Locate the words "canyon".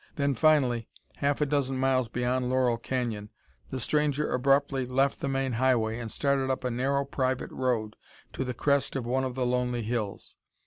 2.79-3.29